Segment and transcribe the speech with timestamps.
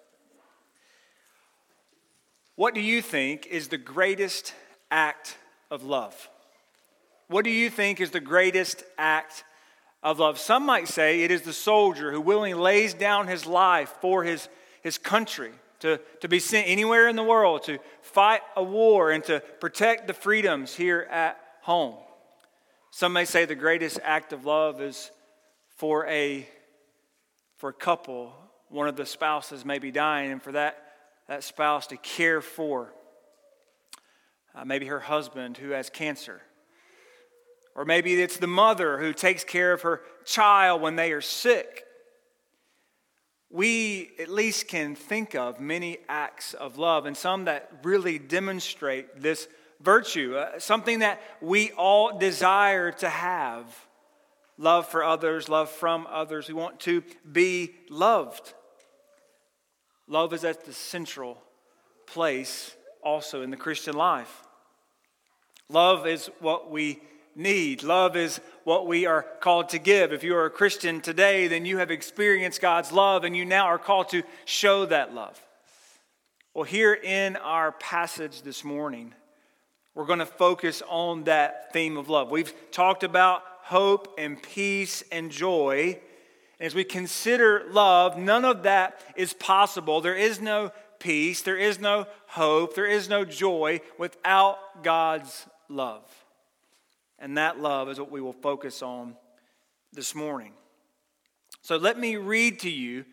[2.55, 4.53] What do you think is the greatest
[4.91, 5.37] act
[5.71, 6.29] of love?
[7.29, 9.43] What do you think is the greatest act
[10.01, 10.39] of love?
[10.39, 14.49] Some might say it is the soldier who willingly lays down his life for his,
[14.81, 19.23] his country, to, to be sent anywhere in the world to fight a war and
[19.25, 21.95] to protect the freedoms here at home.
[22.89, 25.11] Some may say the greatest act of love is
[25.77, 26.49] for a,
[27.57, 28.33] for a couple,
[28.69, 30.83] one of the spouses may be dying, and for that,
[31.27, 32.91] that spouse to care for
[34.55, 36.41] uh, maybe her husband who has cancer
[37.75, 41.85] or maybe it's the mother who takes care of her child when they are sick.
[43.49, 49.21] We at least can think of many acts of love and some that really demonstrate
[49.21, 49.47] this
[49.81, 53.65] virtue, uh, something that we all desire to have
[54.57, 56.47] love for others, love from others.
[56.47, 57.01] We want to
[57.31, 58.53] be loved.
[60.07, 61.41] Love is at the central
[62.05, 64.43] place also in the Christian life.
[65.69, 66.99] Love is what we
[67.39, 67.81] need.
[67.81, 70.13] Love is what we are called to give.
[70.13, 73.65] If you are a Christian today, then you have experienced God's love and you now
[73.65, 75.39] are called to show that love.
[76.53, 79.13] Well, here in our passage this morning,
[79.95, 82.29] we're going to focus on that theme of love.
[82.29, 85.99] We've talked about hope and peace and joy.
[86.59, 90.01] And as we consider love, none of that is possible.
[90.01, 96.03] There is no peace, there is no hope, there is no joy without God's love.
[97.19, 99.15] And that love is what we will focus on
[99.93, 100.53] this morning.
[101.61, 103.05] So let me read to you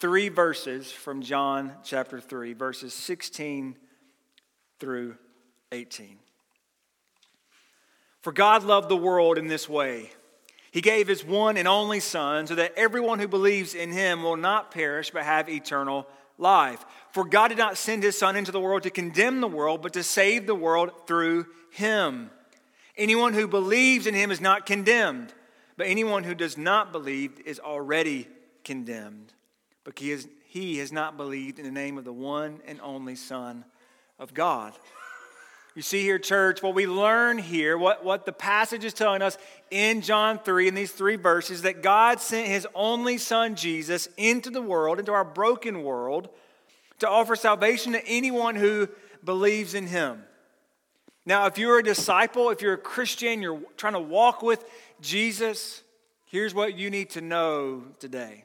[0.00, 3.76] three verses from John chapter 3, verses 16
[4.80, 5.16] through
[5.70, 6.16] 18.
[8.22, 10.10] For God loved the world in this way.
[10.70, 14.36] He gave his one and only Son so that everyone who believes in him will
[14.36, 16.06] not perish but have eternal
[16.38, 16.82] life.
[17.10, 19.92] For God did not send his Son into the world to condemn the world, but
[19.92, 22.30] to save the world through him.
[22.96, 25.32] Anyone who believes in him is not condemned,
[25.76, 28.28] but anyone who does not believe is already
[28.64, 29.32] condemned,
[29.84, 33.64] because he has not believed in the name of the one and only Son
[34.18, 34.74] of God.
[35.74, 39.38] You see here, church, what we learn here, what, what the passage is telling us
[39.70, 44.50] in John 3, in these three verses, that God sent his only Son, Jesus, into
[44.50, 46.28] the world, into our broken world,
[46.98, 48.86] to offer salvation to anyone who
[49.24, 50.22] believes in him.
[51.24, 54.64] Now, if you're a disciple, if you're a Christian, you're trying to walk with
[55.00, 55.82] Jesus,
[56.26, 58.44] here's what you need to know today.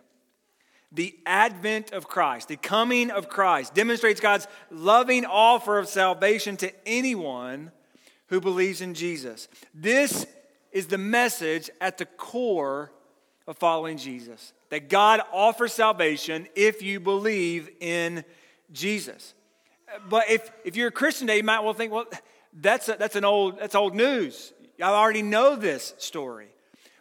[0.92, 6.72] The advent of Christ, the coming of Christ, demonstrates God's loving offer of salvation to
[6.86, 7.72] anyone
[8.28, 9.48] who believes in Jesus.
[9.74, 10.26] This
[10.72, 12.92] is the message at the core
[13.48, 18.24] of following Jesus that God offers salvation if you believe in
[18.72, 19.34] Jesus.
[20.10, 22.06] But if, if you're a Christian today, you might well think, well,
[22.60, 24.54] that's, a, that's, an old, that's old news.
[24.82, 26.48] I already know this story.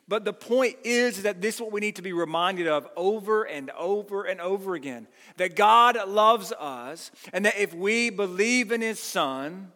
[0.08, 3.42] But the point is that this is what we need to be reminded of over
[3.42, 8.80] and over and over again that God loves us, and that if we believe in
[8.80, 9.72] His Son,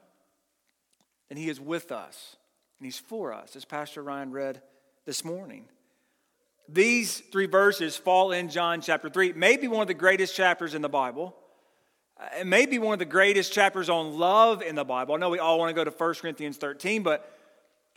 [1.29, 2.37] then He is with us
[2.79, 4.63] and He's for us, as Pastor Ryan read
[5.05, 5.65] this morning.
[6.69, 10.83] These three verses fall in John chapter 3, maybe one of the greatest chapters in
[10.83, 11.35] the Bible.
[12.21, 15.15] Uh, it may be one of the greatest chapters on love in the Bible.
[15.15, 17.33] I know we all want to go to 1 Corinthians 13, but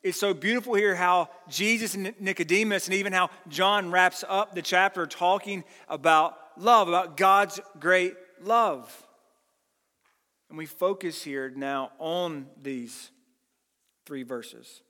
[0.02, 4.62] it's so beautiful here how Jesus and Nicodemus, and even how John wraps up the
[4.62, 9.08] chapter talking about love, about God's great love.
[10.50, 13.12] And we focus here now on these
[14.06, 14.82] three verses.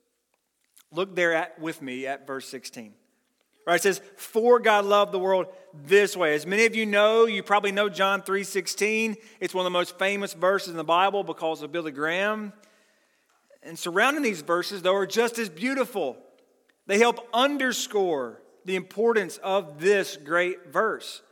[0.92, 2.92] Look there at, with me at verse 16.
[3.66, 6.34] Right, it says, For God loved the world this way.
[6.34, 9.16] As many of you know, you probably know John 3.16.
[9.40, 12.52] It's one of the most famous verses in the Bible because of Billy Graham.
[13.62, 16.18] And surrounding these verses, though, are just as beautiful.
[16.86, 21.22] They help underscore the importance of this great verse.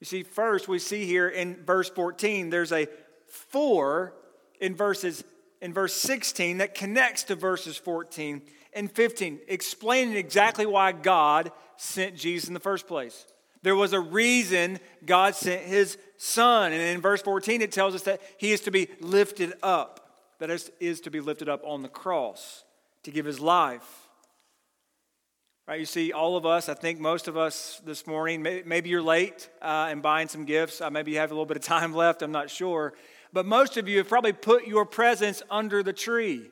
[0.00, 2.88] You see, first, we see here in verse 14, there's a
[3.26, 4.14] for
[4.60, 5.24] in verses
[5.62, 8.42] in verse 16 that connects to verses 14
[8.74, 13.26] and 15, explaining exactly why God sent Jesus in the first place.
[13.62, 16.72] There was a reason God sent his son.
[16.72, 20.50] And in verse 14, it tells us that he is to be lifted up, that
[20.50, 22.64] is, is to be lifted up on the cross
[23.04, 24.08] to give his life.
[25.68, 29.00] Right, you see, all of us, I think most of us this morning, maybe you're
[29.00, 30.80] late uh, and buying some gifts.
[30.80, 32.94] Uh, maybe you have a little bit of time left, I'm not sure.
[33.32, 36.50] But most of you have probably put your presents under the tree.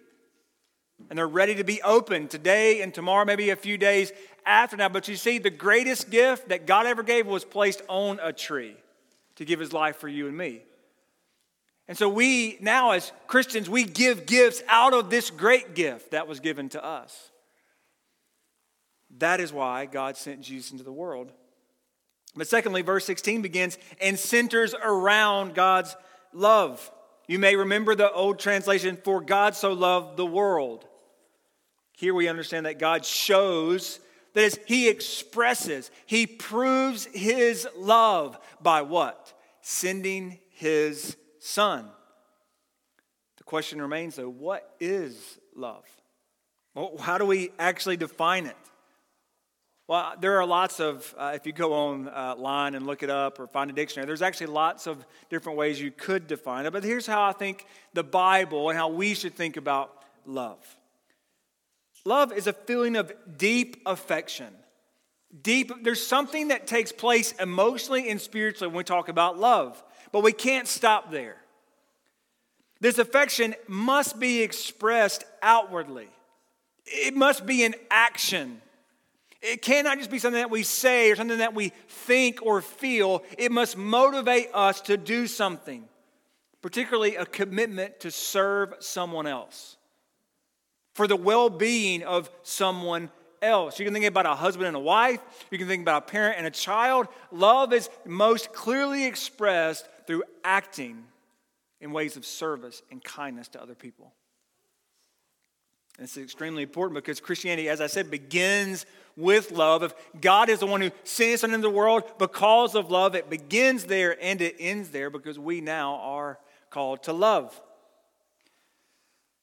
[1.09, 4.13] And they're ready to be opened today and tomorrow, maybe a few days
[4.47, 4.89] after now.
[4.89, 8.77] But you see, the greatest gift that God ever gave was placed on a tree
[9.37, 10.63] to give his life for you and me.
[11.89, 16.29] And so we now, as Christians, we give gifts out of this great gift that
[16.29, 17.31] was given to us.
[19.19, 21.33] That is why God sent Jesus into the world.
[22.37, 25.97] But secondly, verse 16 begins and centers around God's
[26.33, 26.93] love.
[27.27, 30.85] You may remember the old translation, for God so loved the world.
[32.01, 34.01] Here we understand that God shows,
[34.33, 39.35] that is, He expresses, He proves His love by what?
[39.61, 41.87] Sending His Son.
[43.37, 45.85] The question remains, though, what is love?
[46.75, 48.57] Well, how do we actually define it?
[49.87, 53.39] Well, there are lots of, uh, if you go online uh, and look it up
[53.39, 56.73] or find a dictionary, there's actually lots of different ways you could define it.
[56.73, 60.65] But here's how I think the Bible and how we should think about love
[62.05, 64.49] love is a feeling of deep affection.
[65.43, 69.83] Deep, there's something that takes place emotionally and spiritually when we talk about love,
[70.13, 71.37] but we can't stop there.
[72.81, 76.09] This affection must be expressed outwardly,
[76.85, 78.61] it must be an action.
[79.43, 83.23] It cannot just be something that we say or something that we think or feel.
[83.39, 85.89] It must motivate us to do something,
[86.61, 89.79] particularly a commitment to serve someone else
[90.95, 93.11] for the well being of someone
[93.43, 93.79] else.
[93.79, 95.21] You can think about a husband and a wife,
[95.51, 97.09] you can think about a parent and a child.
[97.33, 101.05] Love is most clearly expressed through acting
[101.81, 104.13] in ways of service and kindness to other people.
[105.99, 109.83] It's extremely important because Christianity, as I said, begins with love.
[109.83, 113.29] If God is the one who sent us into the world because of love, it
[113.29, 116.39] begins there and it ends there because we now are
[116.71, 117.61] called to love.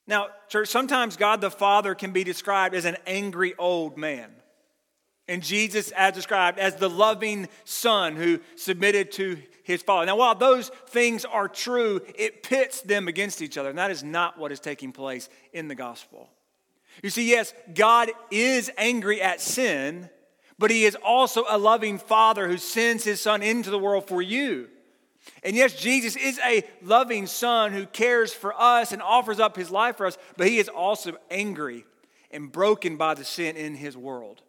[0.08, 4.32] Now, church, sometimes God the Father can be described as an angry old man.
[5.28, 10.06] And Jesus, as described, as the loving son who submitted to his father.
[10.06, 13.70] Now, while those things are true, it pits them against each other.
[13.70, 16.30] And that is not what is taking place in the gospel.
[17.04, 20.10] You see, yes, God is angry at sin,
[20.58, 24.22] but He is also a loving Father who sends His Son into the world for
[24.22, 24.70] you.
[25.44, 29.72] And yes, Jesus is a loving Son who cares for us and offers up His
[29.72, 31.86] life for us, but He is also angry
[32.32, 34.42] and broken by the sin in His world.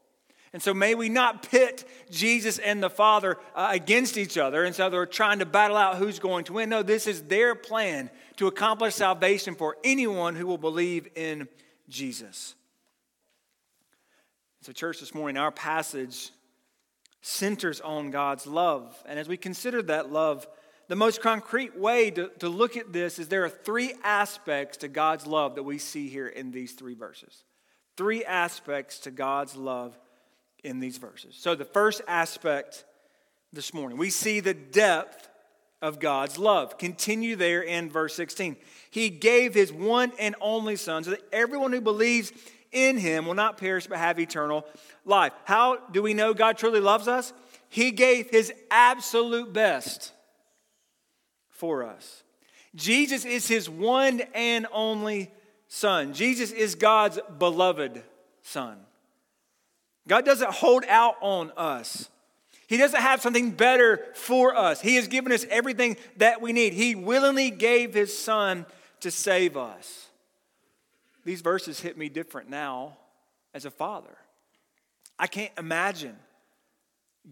[0.53, 4.65] And so may we not pit Jesus and the Father uh, against each other.
[4.65, 6.71] And so they're trying to battle out who's going to win.
[6.71, 11.49] No, this is their plan to accomplish salvation for anyone who will believe in
[11.89, 12.55] Jesus.
[14.63, 16.31] So, church, this morning, our passage
[17.21, 18.97] centers on God's love.
[19.07, 20.47] And as we consider that love,
[20.89, 24.89] the most concrete way to, to look at this is there are three aspects to
[24.89, 27.45] God's love that we see here in these three verses.
[27.97, 29.99] Three aspects to God's love
[30.65, 31.37] in these verses.
[31.39, 32.85] So, the first aspect
[33.53, 35.29] this morning, we see the depth
[35.83, 36.79] of God's love.
[36.79, 38.57] Continue there in verse 16.
[38.91, 42.33] He gave his one and only Son so that everyone who believes
[42.73, 44.67] in him will not perish but have eternal
[45.05, 45.33] life.
[45.45, 47.33] How do we know God truly loves us?
[47.69, 50.13] He gave his absolute best
[51.59, 52.23] for us.
[52.75, 55.31] Jesus is his one and only
[55.69, 56.15] Son.
[56.15, 58.03] Jesus is God's beloved
[58.43, 58.79] Son.
[60.07, 62.09] God doesn't hold out on us.
[62.67, 64.81] He doesn't have something better for us.
[64.81, 66.73] He has given us everything that we need.
[66.73, 68.67] He willingly gave His Son
[69.01, 70.07] to save us.
[71.25, 72.97] These verses hit me different now
[73.53, 74.17] as a father.
[75.19, 76.17] I can't imagine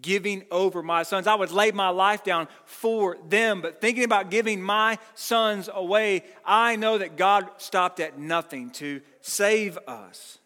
[0.00, 1.26] giving over my sons.
[1.26, 6.24] I would lay my life down for them, but thinking about giving my sons away,
[6.44, 10.38] I know that God stopped at nothing to save us.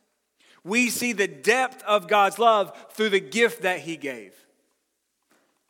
[0.63, 4.35] We see the depth of God's love through the gift that He gave.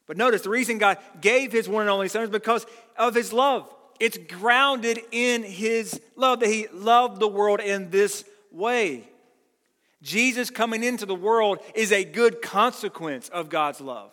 [0.06, 3.32] But notice the reason God gave His one and only Son is because of His
[3.32, 3.72] love.
[4.00, 9.09] It's grounded in His love, that He loved the world in this way.
[10.02, 14.10] Jesus coming into the world is a good consequence of God's love.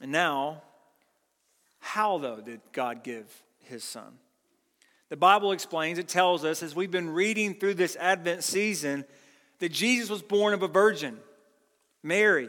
[0.00, 0.62] And now,
[1.80, 3.26] how though did God give
[3.64, 4.18] his son?
[5.08, 9.04] The Bible explains, it tells us, as we've been reading through this Advent season,
[9.58, 11.18] that Jesus was born of a virgin,
[12.02, 12.48] Mary.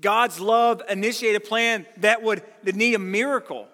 [0.00, 3.68] God's love initiated a plan that would need a miracle.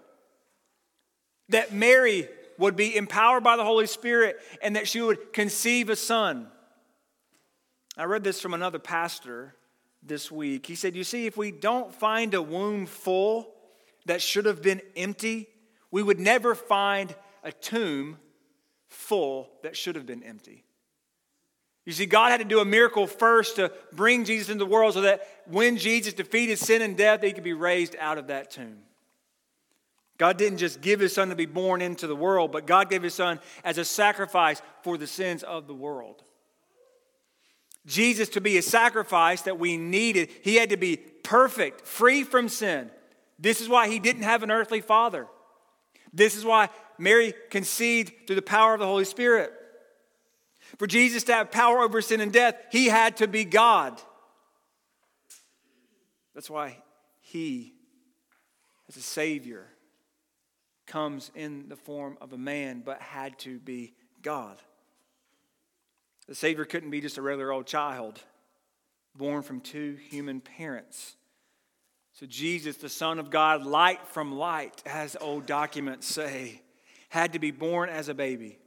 [1.49, 2.29] That Mary
[2.63, 6.49] would be empowered by the Holy Spirit and that she would conceive a son.
[7.97, 9.55] I read this from another pastor
[10.03, 10.67] this week.
[10.67, 13.53] He said, You see, if we don't find a womb full
[14.07, 15.49] that should have been empty,
[15.91, 18.17] we would never find a tomb
[18.89, 20.65] full that should have been empty.
[21.85, 24.95] You see, God had to do a miracle first to bring Jesus into the world
[24.95, 28.53] so that when Jesus defeated sin and death, he could be raised out of that
[28.53, 28.79] tomb.
[30.23, 33.03] God didn't just give his son to be born into the world, but God gave
[33.03, 36.23] his son as a sacrifice for the sins of the world.
[37.87, 42.49] Jesus, to be a sacrifice that we needed, he had to be perfect, free from
[42.49, 42.89] sin.
[43.37, 45.27] This is why he didn't have an earthly father.
[46.13, 49.53] This is why Mary conceived through the power of the Holy Spirit.
[50.79, 54.01] For Jesus to have power over sin and death, he had to be God.
[56.33, 56.77] That's why
[57.23, 57.75] he,
[58.89, 59.67] as a Savior,
[60.93, 64.59] comes in the form of a man, but had to be God.
[66.29, 68.21] The Savior couldn't be just a regular old child
[69.17, 71.17] born from two human parents.
[72.13, 76.61] So, Jesus, the Son of God, light from light, as old documents say,
[77.09, 78.59] had to be born as a baby.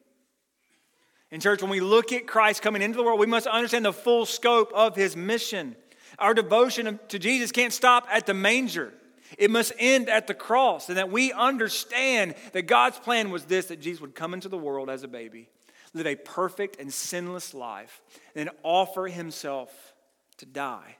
[1.29, 3.94] In church, when we look at Christ coming into the world, we must understand the
[3.94, 5.75] full scope of his mission.
[6.17, 8.94] Our devotion to Jesus can't stop at the manger.
[9.38, 13.68] It must end at the cross, and that we understand that God's plan was this
[13.68, 15.50] that Jesus would come into the world as a baby,
[15.94, 18.01] live a perfect and sinless life,
[18.36, 19.94] and then offer himself
[20.38, 20.98] to die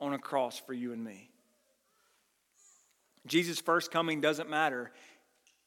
[0.00, 1.30] on a cross for you and me.
[3.26, 4.92] Jesus' first coming doesn't matter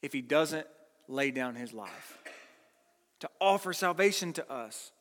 [0.02, 0.68] if he doesn't
[1.08, 2.18] lay down his life
[3.20, 4.92] to offer salvation to us.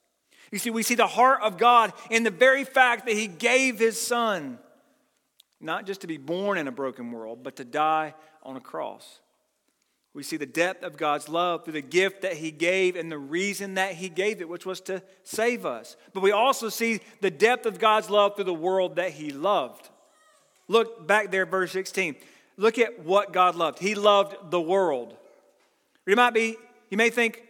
[0.50, 3.78] You see, we see the heart of God in the very fact that he gave
[3.78, 4.58] his son
[5.60, 9.20] not just to be born in a broken world, but to die on a cross.
[10.14, 13.18] We see the depth of God's love through the gift that He gave and the
[13.18, 15.96] reason that He gave it, which was to save us.
[16.12, 19.88] But we also see the depth of God's love through the world that He loved.
[20.66, 22.16] Look back there, verse 16.
[22.56, 23.78] Look at what God loved.
[23.78, 25.16] He loved the world.
[26.06, 26.56] You might be,
[26.90, 27.42] you may think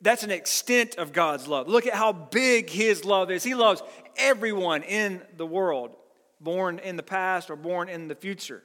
[0.00, 1.68] that's an extent of God's love.
[1.68, 3.44] Look at how big His love is.
[3.44, 3.82] He loves
[4.16, 5.94] everyone in the world
[6.40, 8.62] born in the past or born in the future.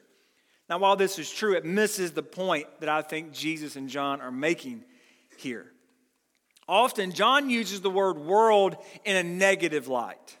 [0.68, 4.20] Now, while this is true, it misses the point that I think Jesus and John
[4.20, 4.84] are making
[5.36, 5.66] here.
[6.68, 10.38] Often, John uses the word world in a negative light.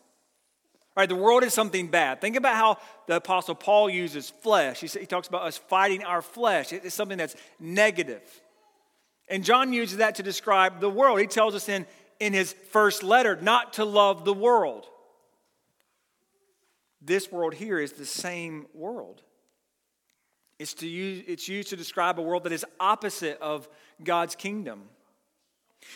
[0.94, 2.20] Right, the world is something bad.
[2.20, 4.80] Think about how the Apostle Paul uses flesh.
[4.80, 6.72] He, he talks about us fighting our flesh.
[6.72, 8.22] It's something that's negative.
[9.28, 11.18] And John uses that to describe the world.
[11.18, 11.86] He tells us in,
[12.20, 14.86] in his first letter not to love the world
[17.04, 19.22] this world here is the same world.
[20.58, 23.68] It's, to use, it's used to describe a world that is opposite of
[24.02, 24.82] God's kingdom.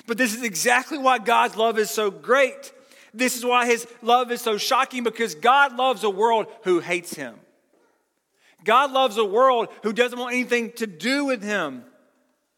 [0.07, 2.73] But this is exactly why God's love is so great.
[3.15, 7.15] This is why his love is so shocking because God loves a world who hates
[7.15, 7.37] him.
[8.65, 11.85] God loves a world who doesn't want anything to do with him.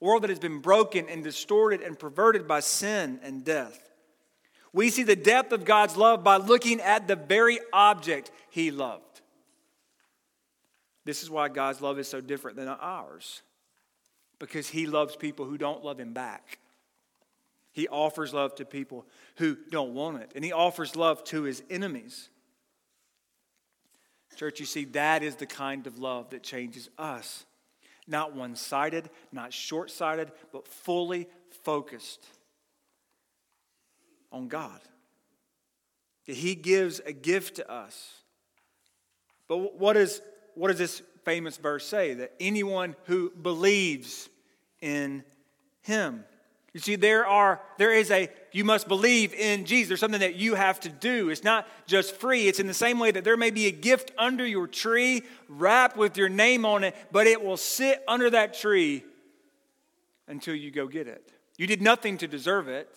[0.01, 3.88] A world that has been broken and distorted and perverted by sin and death.
[4.73, 9.23] We see the depth of God's love by looking at the very object he loved.
[11.05, 13.43] This is why God's love is so different than ours,
[14.39, 16.59] because he loves people who don't love him back.
[17.73, 19.07] He offers love to people
[19.37, 22.29] who don't want it, and he offers love to his enemies.
[24.37, 27.45] Church, you see, that is the kind of love that changes us.
[28.07, 31.27] Not one sided, not short sighted, but fully
[31.65, 32.25] focused
[34.33, 34.81] on God.
[36.27, 38.13] That He gives a gift to us.
[39.47, 40.21] But what, is,
[40.55, 42.15] what does this famous verse say?
[42.15, 44.29] That anyone who believes
[44.81, 45.25] in
[45.83, 46.25] Him.
[46.75, 49.89] You see, there are there is a you must believe in Jesus.
[49.89, 51.31] There's something that you have to do.
[51.31, 52.47] It's not just free.
[52.47, 55.97] It's in the same way that there may be a gift under your tree wrapped
[55.97, 59.03] with your name on it, but it will sit under that tree
[60.29, 61.33] until you go get it.
[61.57, 62.95] You did nothing to deserve it.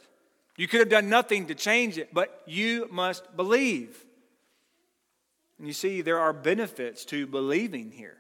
[0.62, 4.06] You could have done nothing to change it, but you must believe.
[5.58, 8.18] And you see, there are benefits to believing here.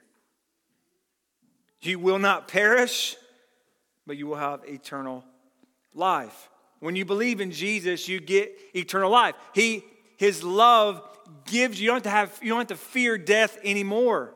[1.81, 3.15] You will not perish,
[4.07, 5.24] but you will have eternal
[5.93, 6.50] life.
[6.79, 9.36] When you believe in Jesus, you get eternal life.
[9.53, 9.83] He,
[10.17, 11.07] his love
[11.45, 14.33] gives you, you don't have to have, you don't have to fear death anymore.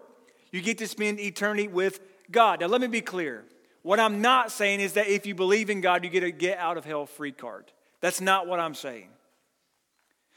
[0.52, 2.60] You get to spend eternity with God.
[2.60, 3.46] Now, let me be clear.
[3.82, 6.60] What I'm not saying is that if you believe in God, you get a get
[6.60, 7.72] out of hell free card.
[8.06, 9.10] That's not what I'm saying.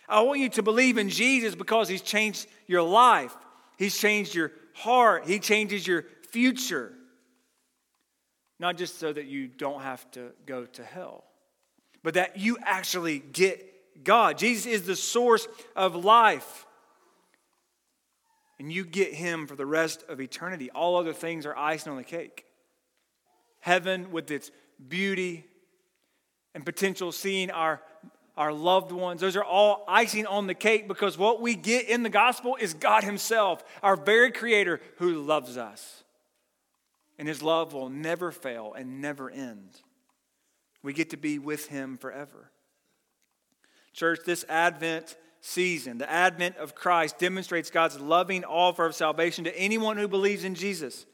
[0.08, 3.36] I want you to believe in Jesus because He's changed your life,
[3.76, 6.94] He's changed your heart, He changes your future.
[8.58, 11.24] Not just so that you don't have to go to hell,
[12.02, 14.38] but that you actually get God.
[14.38, 15.46] Jesus is the source
[15.76, 16.64] of life.
[18.58, 20.70] And you get Him for the rest of eternity.
[20.70, 22.46] All other things are icing on the cake.
[23.60, 24.50] Heaven, with its
[24.88, 25.44] beauty
[26.54, 27.80] and potential, seeing our,
[28.36, 32.02] our loved ones, those are all icing on the cake because what we get in
[32.02, 36.04] the gospel is God Himself, our very Creator, who loves us
[37.18, 39.80] and his love will never fail and never end.
[40.82, 42.50] We get to be with him forever.
[43.92, 49.58] Church, this Advent season, the advent of Christ, demonstrates God's loving offer of salvation to
[49.58, 51.06] anyone who believes in Jesus.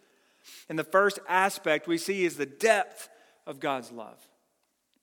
[0.69, 3.09] And the first aspect we see is the depth
[3.47, 4.19] of God's love.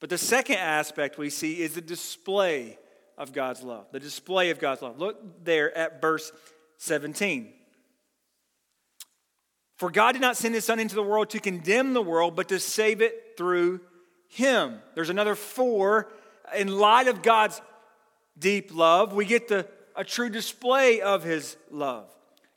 [0.02, 2.78] But the second aspect we see is the display
[3.18, 3.86] of God's love.
[3.92, 5.00] The display of God's love.
[5.00, 6.32] Look there at verse
[6.80, 7.54] 17.
[9.78, 12.50] For God did not send his son into the world to condemn the world, but
[12.50, 13.80] to save it through
[14.28, 14.80] him.
[14.96, 16.12] There's another for.
[16.56, 17.62] In light of God's
[18.38, 22.06] deep love, we get the, a true display of his love.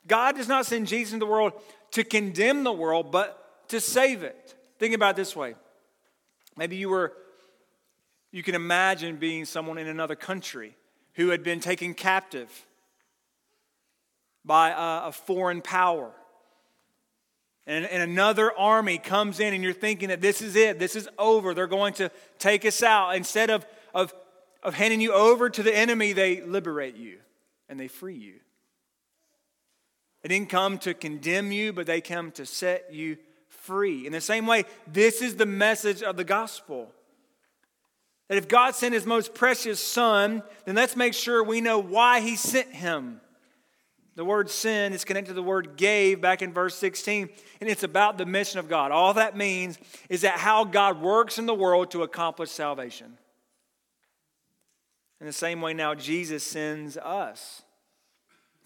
[0.06, 1.52] God does not send Jesus into the world
[1.92, 4.54] to condemn the world, but to save it.
[4.78, 5.54] Think about it this way.
[6.56, 7.12] Maybe you were,
[8.34, 10.76] you can imagine being someone in another country
[11.14, 12.66] who had been taken captive
[14.44, 16.10] by a, a foreign power
[17.66, 21.08] and, and another army comes in, and you're thinking that this is it, this is
[21.18, 23.16] over, they're going to take us out.
[23.16, 24.12] Instead of, of,
[24.62, 27.18] of handing you over to the enemy, they liberate you
[27.68, 28.34] and they free you.
[30.22, 33.16] They didn't come to condemn you, but they come to set you
[33.48, 34.06] free.
[34.06, 36.92] In the same way, this is the message of the gospel.
[38.28, 42.20] That if God sent his most precious son, then let's make sure we know why
[42.20, 43.20] he sent him.
[44.16, 47.28] The word sin is connected to the word gave back in verse 16,
[47.60, 48.92] and it's about the mission of God.
[48.92, 53.18] All that means is that how God works in the world to accomplish salvation.
[55.20, 57.62] In the same way, now Jesus sends us.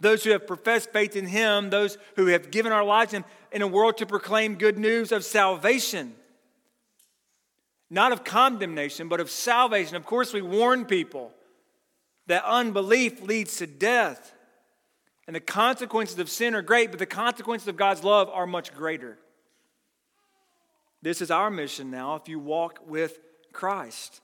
[0.00, 3.62] Those who have professed faith in Him, those who have given our lives in, in
[3.62, 6.14] a world to proclaim good news of salvation.
[7.90, 9.96] Not of condemnation, but of salvation.
[9.96, 11.33] Of course, we warn people
[12.27, 14.35] that unbelief leads to death.
[15.27, 18.74] And the consequences of sin are great, but the consequences of God's love are much
[18.74, 19.18] greater.
[21.03, 23.18] This is our mission now if you walk with
[23.53, 24.20] Christ.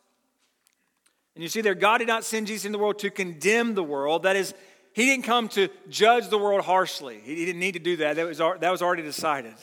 [1.34, 3.82] And you see there, God did not send Jesus in the world to condemn the
[3.82, 4.22] world.
[4.22, 4.54] That is,
[4.92, 7.20] He didn't come to judge the world harshly.
[7.24, 8.16] He didn't need to do that.
[8.16, 9.54] That was, that was already decided.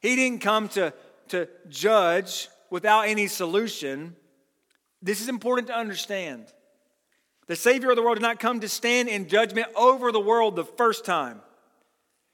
[0.00, 0.92] He didn't come to,
[1.28, 4.14] to judge without any solution.
[5.02, 6.46] This is important to understand.
[7.46, 10.54] The Savior of the world did not come to stand in judgment over the world
[10.54, 11.40] the first time.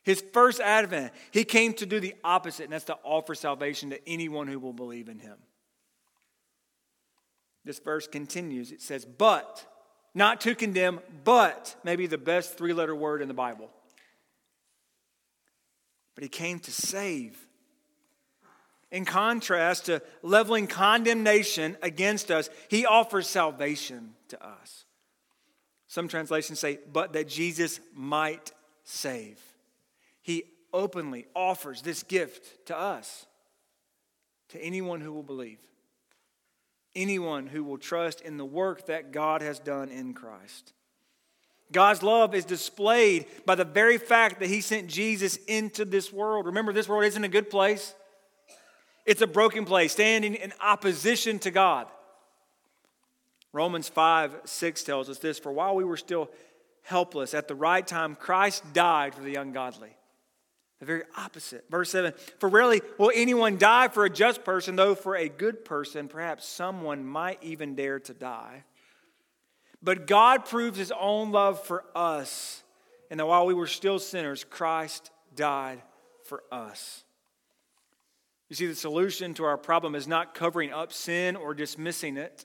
[0.03, 4.09] His first advent, he came to do the opposite, and that's to offer salvation to
[4.09, 5.37] anyone who will believe in him.
[7.65, 8.71] This verse continues.
[8.71, 9.65] It says, but,
[10.15, 13.71] not to condemn, but, maybe the best three letter word in the Bible.
[16.15, 17.39] But he came to save.
[18.95, 24.85] In contrast to leveling condemnation against us, he offers salvation to us.
[25.89, 28.53] Some translations say, but that Jesus might
[28.85, 29.41] save.
[30.23, 33.27] He openly offers this gift to us,
[34.51, 35.59] to anyone who will believe,
[36.95, 40.73] anyone who will trust in the work that God has done in Christ.
[41.73, 46.47] God's love is displayed by the very fact that He sent Jesus into this world.
[46.47, 47.93] Remember, this world isn't a good place,
[49.07, 51.87] it's a broken place, standing in opposition to God.
[53.53, 56.31] Romans 5 6 tells us this For while we were still
[56.83, 59.97] helpless, at the right time, Christ died for the ungodly.
[60.81, 61.65] The very opposite.
[61.71, 65.65] Verse 7 For rarely will anyone die for a just person, though for a good
[65.65, 68.65] person, perhaps someone might even dare to die.
[69.83, 72.63] But God proves his own love for us,
[73.11, 75.83] and that while we were still sinners, Christ died
[76.25, 77.05] for us.
[78.55, 82.45] You see, the solution to our problem is not covering up sin or dismissing it.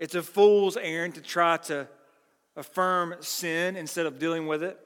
[0.00, 1.86] It's a fool's errand to try to
[2.56, 4.80] affirm sin instead of dealing with it.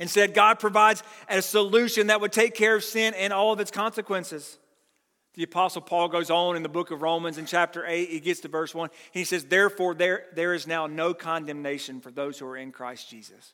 [0.00, 3.70] Instead, God provides a solution that would take care of sin and all of its
[3.70, 4.58] consequences.
[5.34, 8.08] The Apostle Paul goes on in the book of Romans in chapter 8.
[8.08, 8.90] He gets to verse 1.
[9.12, 13.08] He says, Therefore, there, there is now no condemnation for those who are in Christ
[13.08, 13.52] Jesus.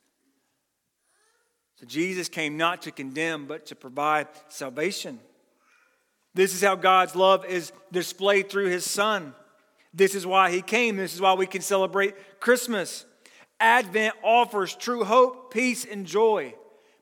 [1.81, 5.19] So Jesus came not to condemn, but to provide salvation.
[6.35, 9.33] This is how God's love is displayed through his Son.
[9.91, 10.95] This is why he came.
[10.95, 13.05] This is why we can celebrate Christmas.
[13.59, 16.53] Advent offers true hope, peace, and joy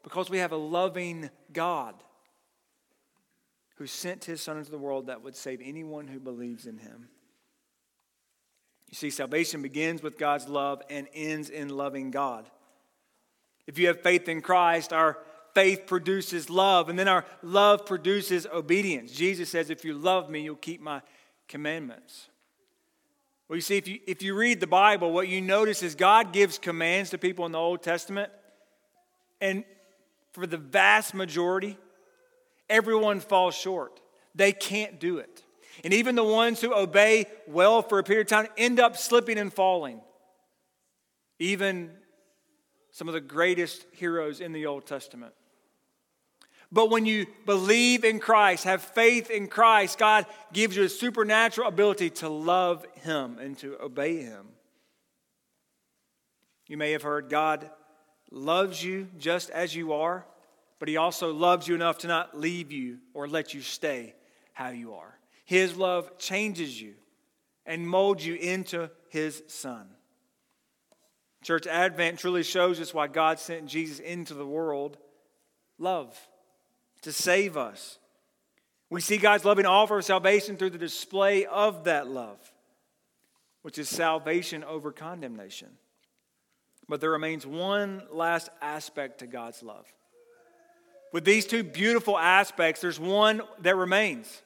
[0.02, 1.94] because we have a loving God
[3.76, 7.10] who sent his Son into the world that would save anyone who believes in him.
[8.90, 12.50] You see, salvation begins with God's love and ends in loving God.
[13.70, 15.20] If you have faith in Christ, our
[15.54, 19.12] faith produces love, and then our love produces obedience.
[19.12, 21.04] Jesus says, If you love me, you'll keep my
[21.48, 22.30] commandments.
[23.48, 26.34] Well, you see, if you, if you read the Bible, what you notice is God
[26.34, 28.32] gives commands to people in the Old Testament,
[29.40, 29.64] and
[30.32, 31.78] for the vast majority,
[32.72, 34.02] everyone falls short.
[34.34, 35.44] They can't do it.
[35.84, 39.38] And even the ones who obey well for a period of time end up slipping
[39.38, 40.02] and falling.
[41.38, 41.92] Even
[42.92, 45.34] some of the greatest heroes in the Old Testament.
[46.72, 51.68] But when you believe in Christ, have faith in Christ, God gives you a supernatural
[51.68, 54.48] ability to love Him and to obey Him.
[56.68, 57.70] You may have heard God
[58.30, 60.26] loves you just as you are,
[60.78, 64.14] but He also loves you enough to not leave you or let you stay
[64.54, 65.18] how you are.
[65.46, 66.94] His love changes you
[67.66, 69.88] and molds you into His Son.
[71.44, 74.98] Church Advent truly shows us why God sent Jesus into the world
[75.78, 76.18] love
[77.02, 77.98] to save us.
[78.90, 82.40] We see God's loving offer of salvation through the display of that love,
[83.62, 85.70] which is salvation over condemnation.
[86.88, 89.86] But there remains one last aspect to God's love.
[91.14, 94.42] With these two beautiful aspects, there's one that remains.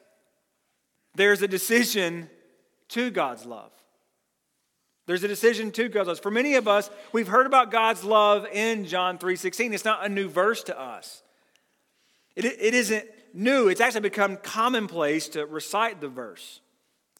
[1.14, 2.28] There's a decision
[2.90, 3.72] to God's love.
[5.06, 6.20] There's a decision to God's love.
[6.20, 9.72] For many of us, we've heard about God's love in John 3:16.
[9.74, 11.22] It's not a new verse to us.
[12.34, 16.60] It, it isn't new, it's actually become commonplace to recite the verse.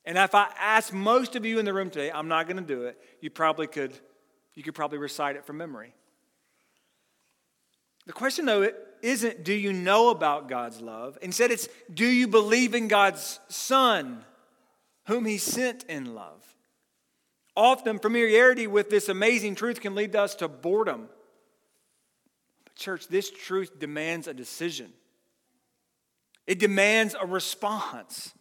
[0.05, 2.63] And if I ask most of you in the room today, I'm not going to
[2.63, 3.93] do it, you probably could,
[4.55, 5.95] you could probably recite it from memory.
[8.07, 8.71] The question, though,
[9.03, 11.19] isn't do you know about God's love?
[11.23, 14.25] Instead, it's do you believe in God's Son,
[15.07, 16.54] whom He sent in love?
[17.57, 21.09] Often, familiarity with this amazing truth can lead us to boredom.
[22.65, 24.93] But, church, this truth demands a decision.
[26.47, 28.35] It demands a response.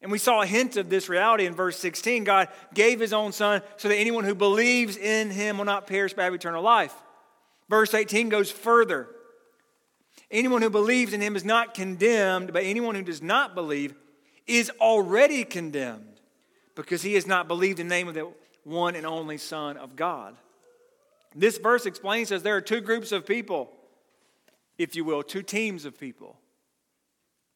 [0.00, 2.24] And we saw a hint of this reality in verse 16.
[2.24, 6.12] God gave his own son so that anyone who believes in him will not perish
[6.12, 6.94] but have eternal life.
[7.70, 9.08] Verse 18 goes further.
[10.28, 13.94] Anyone who believes in him is not condemned, but anyone who does not believe
[14.46, 16.11] is already condemned
[16.74, 18.30] because he has not believed in the name of the
[18.64, 20.36] one and only Son of God.
[21.34, 23.70] This verse explains us there are two groups of people,
[24.78, 26.36] if you will, two teams of people.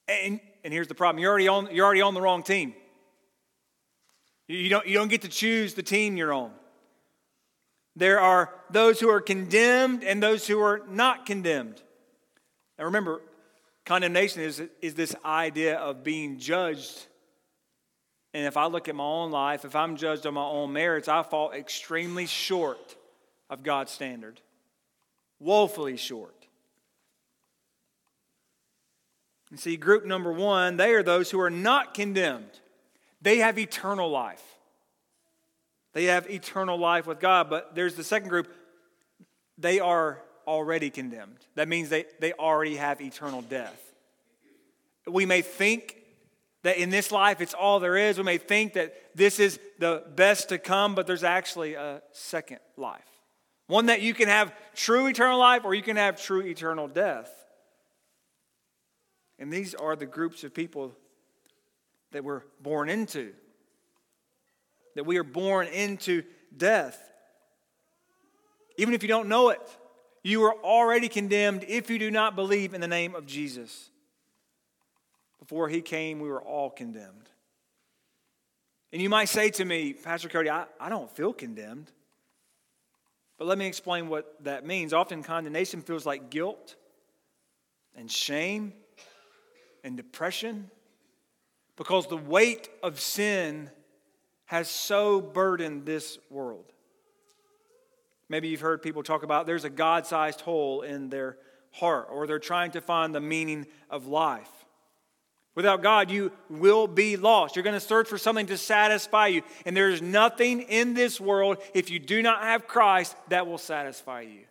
[0.08, 2.74] And, and here's the problem you're already, on, you're already on the wrong team.
[4.48, 6.52] You don't, you don't get to choose the team you're on.
[7.96, 11.82] There are those who are condemned and those who are not condemned.
[12.78, 13.22] Now remember,
[13.84, 17.06] condemnation is, is this idea of being judged.
[18.36, 21.08] And if I look at my own life, if I'm judged on my own merits,
[21.08, 22.94] I fall extremely short
[23.48, 24.42] of God's standard,
[25.40, 26.34] woefully short.
[29.48, 32.50] And see, group number one, they are those who are not condemned.
[33.22, 34.44] They have eternal life.
[35.94, 37.48] They have eternal life with God.
[37.48, 38.52] But there's the second group,
[39.56, 41.38] they are already condemned.
[41.54, 43.94] That means they, they already have eternal death.
[45.06, 45.95] We may think
[46.66, 48.18] that in this life it's all there is.
[48.18, 52.58] We may think that this is the best to come, but there's actually a second
[52.76, 53.06] life.
[53.68, 57.30] One that you can have true eternal life or you can have true eternal death.
[59.38, 60.92] And these are the groups of people
[62.10, 63.32] that we're born into,
[64.96, 66.24] that we are born into
[66.56, 66.98] death.
[68.76, 69.60] Even if you don't know it,
[70.26, 73.90] You are already condemned if you do not believe in the name of Jesus.
[75.38, 77.30] Before he came, we were all condemned.
[78.92, 81.90] And you might say to me, Pastor Cody, I, I don't feel condemned.
[83.38, 84.92] But let me explain what that means.
[84.92, 86.76] Often condemnation feels like guilt
[87.94, 88.72] and shame
[89.84, 90.70] and depression
[91.76, 93.70] because the weight of sin
[94.46, 96.72] has so burdened this world.
[98.28, 101.36] Maybe you've heard people talk about there's a God sized hole in their
[101.72, 104.55] heart, or they're trying to find the meaning of life.
[105.56, 107.56] Without God, you will be lost.
[107.56, 109.42] You're going to search for something to satisfy you.
[109.64, 113.58] And there is nothing in this world, if you do not have Christ, that will
[113.58, 114.42] satisfy you.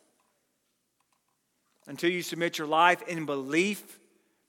[1.88, 4.00] Until you submit your life in belief,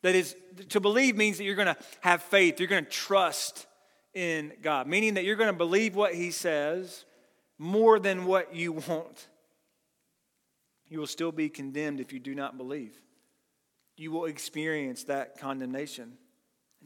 [0.01, 0.35] that is,
[0.71, 3.67] to believe means that you're going to have faith, you're going to trust
[4.15, 7.05] in God, meaning that you're going to believe what He says
[7.59, 9.29] more than what you want.
[10.89, 12.99] You will still be condemned if you do not believe.
[13.99, 16.17] You will experience that condemnation.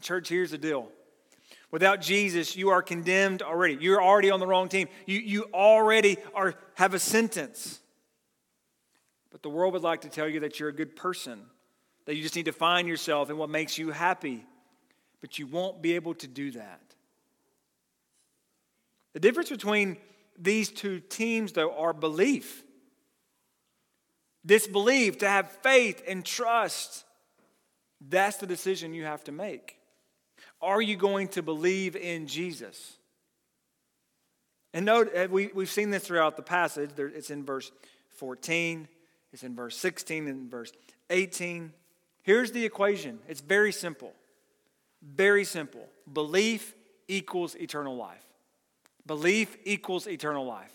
[0.00, 0.88] Church, here's the deal.
[1.70, 3.76] Without Jesus, you are condemned already.
[3.80, 4.88] You're already on the wrong team.
[5.06, 7.80] You, you already are, have a sentence.
[9.30, 11.40] But the world would like to tell you that you're a good person,
[12.06, 14.44] that you just need to find yourself and what makes you happy.
[15.20, 16.80] But you won't be able to do that.
[19.12, 19.96] The difference between
[20.38, 22.64] these two teams, though, are belief.
[24.44, 27.04] Disbelief, to have faith and trust,
[28.00, 29.76] that's the decision you have to make.
[30.62, 32.96] Are you going to believe in Jesus?
[34.72, 36.90] And note, uh, we, we've seen this throughout the passage.
[36.96, 37.72] It's in verse
[38.16, 38.88] 14,
[39.32, 40.72] it's in verse 16, and verse
[41.08, 41.72] 18.
[42.22, 44.12] Here's the equation it's very simple.
[45.02, 45.88] Very simple.
[46.12, 46.74] Belief
[47.08, 48.24] equals eternal life.
[49.06, 50.72] Belief equals eternal life.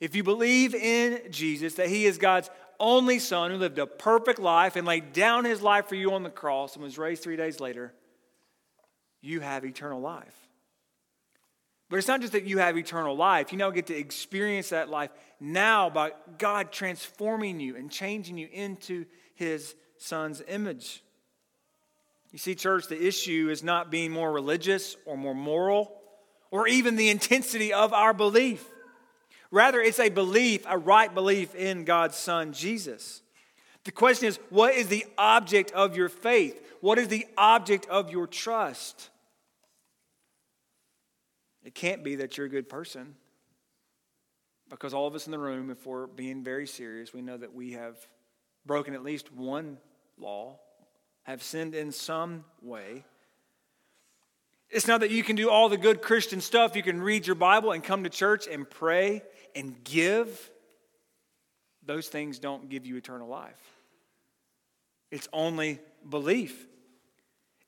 [0.00, 4.38] If you believe in Jesus, that He is God's only Son who lived a perfect
[4.38, 7.36] life and laid down His life for you on the cross and was raised three
[7.36, 7.92] days later,
[9.20, 10.34] you have eternal life.
[11.90, 14.90] But it's not just that you have eternal life, you now get to experience that
[14.90, 21.02] life now by God transforming you and changing you into His Son's image.
[22.30, 25.94] You see, church, the issue is not being more religious or more moral
[26.50, 28.64] or even the intensity of our belief.
[29.50, 33.22] Rather, it's a belief, a right belief in God's Son, Jesus.
[33.88, 36.62] The question is what is the object of your faith?
[36.82, 39.08] What is the object of your trust?
[41.64, 43.14] It can't be that you're a good person.
[44.68, 47.54] Because all of us in the room, if we're being very serious, we know that
[47.54, 47.96] we have
[48.66, 49.78] broken at least one
[50.18, 50.58] law,
[51.22, 53.06] have sinned in some way.
[54.68, 56.76] It's not that you can do all the good Christian stuff.
[56.76, 59.22] You can read your Bible and come to church and pray
[59.56, 60.50] and give.
[61.86, 63.77] Those things don't give you eternal life.
[65.10, 66.66] It's only belief.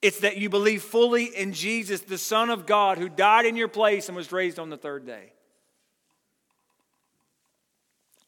[0.03, 3.69] It's that you believe fully in Jesus, the Son of God, who died in your
[3.69, 5.33] place and was raised on the third day.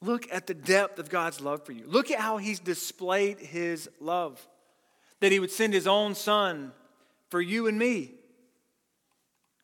[0.02, 1.84] Look at the depth of God's love for you.
[1.86, 4.46] Look at how He's displayed His love.
[5.20, 6.72] That He would send His own Son
[7.30, 8.12] for you and me,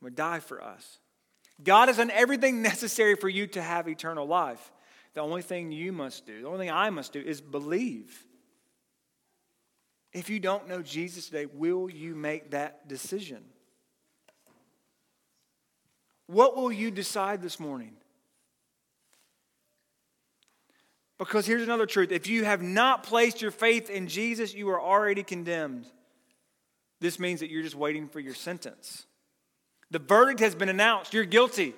[0.01, 0.99] would die for us.
[1.63, 4.73] God has done everything necessary for you to have eternal life.
[5.15, 8.25] The only thing you must do, the only thing I must do, is believe.
[10.13, 13.45] If you don't know Jesus today, will you make that decision?
[16.27, 17.93] What will you decide this morning?
[21.19, 24.81] Because here's another truth if you have not placed your faith in Jesus, you are
[24.81, 25.87] already condemned.
[27.01, 29.07] This means that you're just waiting for your sentence.
[29.91, 31.15] The verdict has been announced.
[31.15, 31.75] You're guilty.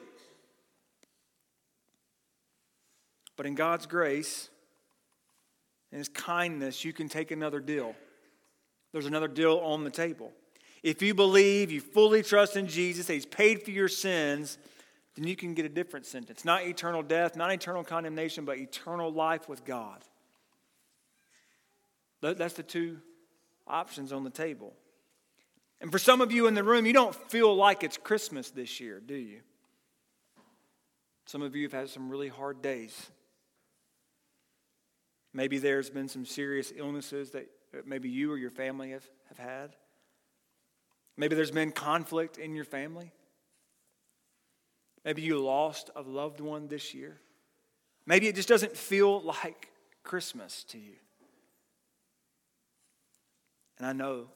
[3.37, 4.49] But in God's grace
[5.93, 7.95] and His kindness, you can take another deal.
[8.93, 10.33] There's another deal on the table.
[10.83, 14.59] If you believe, you fully trust in Jesus, that He's paid for your sins,
[15.15, 16.45] then you can get a different sentence.
[16.45, 20.03] Not eternal death, not eternal condemnation, but eternal life with God.
[22.21, 22.99] That's the two
[23.67, 24.75] options on the table.
[25.81, 28.81] And for some of you in the room, you don't feel like it's Christmas this
[28.81, 29.41] year, do you?
[31.27, 33.11] Some of you have had some really hard days.
[35.33, 37.49] Maybe there's been some serious illnesses that
[37.87, 39.77] maybe you or your family have, have had.
[41.17, 43.13] Maybe there's been conflict in your family.
[45.05, 47.21] Maybe you lost a loved one this year.
[48.07, 49.69] Maybe it just doesn't feel like
[50.03, 50.97] Christmas to you.
[53.79, 54.29] And I know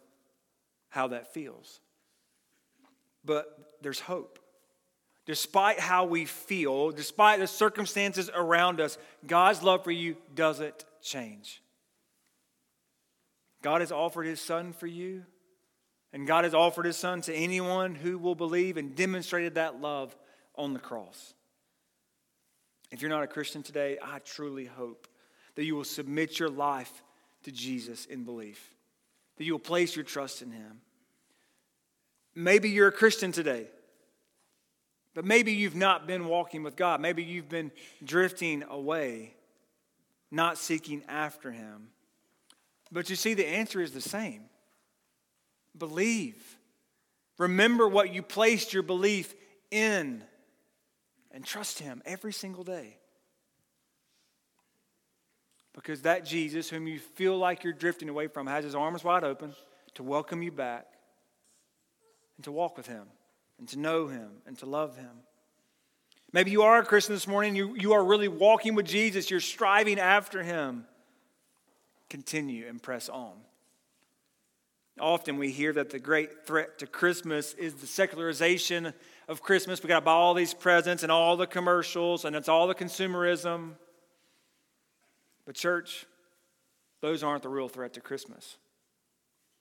[0.88, 1.81] how that feels.
[3.25, 4.38] But there's hope.
[5.27, 11.62] despite how we feel, despite the circumstances around us, God's love for you doesn't change.
[13.64, 15.24] God has offered his son for you,
[16.12, 20.14] and God has offered his son to anyone who will believe and demonstrated that love
[20.55, 21.33] on the cross.
[22.90, 25.09] If you're not a Christian today, I truly hope
[25.55, 27.03] that you will submit your life
[27.44, 28.74] to Jesus in belief,
[29.38, 30.83] that you will place your trust in him.
[32.35, 33.68] Maybe you're a Christian today.
[35.14, 37.00] But maybe you've not been walking with God.
[37.00, 37.72] Maybe you've been
[38.05, 39.33] drifting away,
[40.31, 41.88] not seeking after Him.
[42.94, 44.44] But you see, the answer is the same
[45.76, 46.37] believe.
[47.37, 49.35] Remember what you placed your belief
[49.72, 50.22] in
[51.33, 52.96] and trust Him every single day.
[55.74, 59.24] Because that Jesus, whom you feel like you're drifting away from, has His arms wide
[59.24, 59.52] open
[59.94, 60.87] to welcome you back
[62.37, 63.09] and to walk with Him
[63.59, 65.11] and to know Him and to love Him.
[66.33, 69.40] Maybe you are a Christian this morning, you, you are really walking with Jesus, you're
[69.40, 70.87] striving after Him.
[72.08, 73.32] Continue and press on.
[75.00, 78.92] Often we hear that the great threat to Christmas is the secularization
[79.28, 79.82] of Christmas.
[79.82, 82.74] We got to buy all these presents and all the commercials, and it's all the
[82.74, 83.72] consumerism.
[85.46, 86.06] But, church,
[87.00, 88.56] those aren't the real threat to Christmas.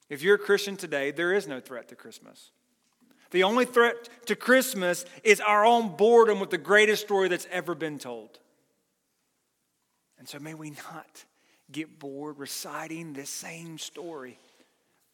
[0.08, 2.51] If you're a Christian today, there is no threat to Christmas.
[3.32, 7.73] The only threat to Christmas is our own boredom with the greatest story that's ever
[7.73, 8.38] been told.
[10.19, 11.25] And so may we not
[11.74, 14.38] get bored reciting the same story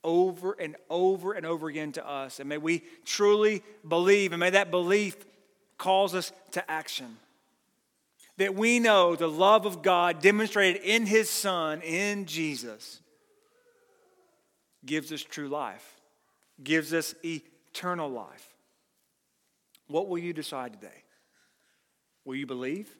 [0.03, 2.39] over and over and over again to us.
[2.39, 5.17] And may we truly believe, and may that belief
[5.77, 7.17] cause us to action.
[8.37, 13.01] That we know the love of God demonstrated in His Son, in Jesus,
[14.85, 15.99] gives us true life,
[16.63, 18.47] gives us eternal life.
[19.87, 21.03] What will you decide today?
[22.23, 22.95] Will you believe?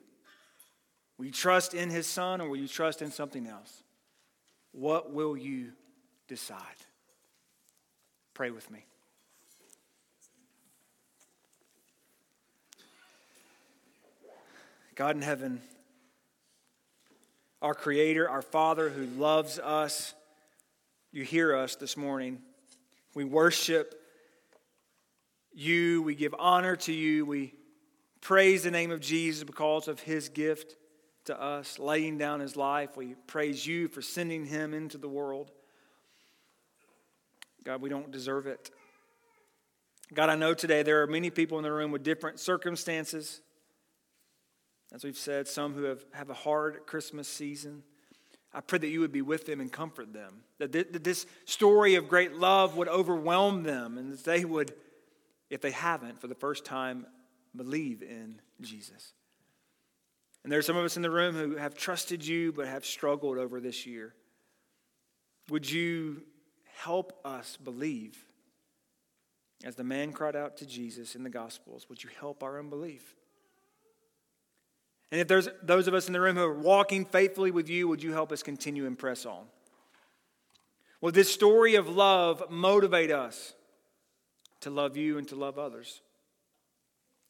[1.20, 3.82] Will you trust in his son or will you trust in something else?
[4.72, 5.72] What will you
[6.28, 6.62] decide?
[8.32, 8.86] Pray with me.
[14.94, 15.60] God in heaven,
[17.60, 20.14] our Creator, our Father who loves us,
[21.12, 22.38] you hear us this morning.
[23.14, 23.94] We worship
[25.52, 26.00] you.
[26.00, 27.26] We give honor to you.
[27.26, 27.52] We
[28.22, 30.76] praise the name of Jesus because of his gift
[31.30, 32.96] to us, laying down his life.
[32.96, 35.50] We praise you for sending him into the world.
[37.64, 38.70] God, we don't deserve it.
[40.12, 43.40] God, I know today there are many people in the room with different circumstances.
[44.92, 47.84] As we've said, some who have, have a hard Christmas season.
[48.52, 50.42] I pray that you would be with them and comfort them.
[50.58, 54.72] That this story of great love would overwhelm them and that they would
[55.48, 57.06] if they haven't, for the first time,
[57.54, 59.12] believe in Jesus.
[60.42, 62.84] And there are some of us in the room who have trusted you but have
[62.84, 64.14] struggled over this year.
[65.50, 66.22] Would you
[66.78, 68.16] help us believe?
[69.62, 73.14] As the man cried out to Jesus in the Gospels, would you help our unbelief?
[75.12, 77.88] And if there's those of us in the room who are walking faithfully with you,
[77.88, 79.44] would you help us continue and press on?
[81.00, 83.54] Will this story of love motivate us
[84.60, 86.02] to love you and to love others.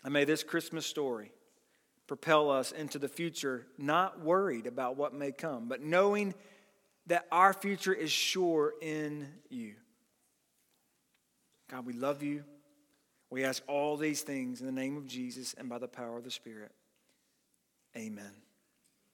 [0.05, 1.33] And may this Christmas story
[2.11, 6.35] propel us into the future, not worried about what may come, but knowing
[7.07, 9.75] that our future is sure in you.
[11.71, 12.43] God, we love you.
[13.31, 16.25] We ask all these things in the name of Jesus and by the power of
[16.25, 16.73] the Spirit.
[17.97, 18.33] Amen.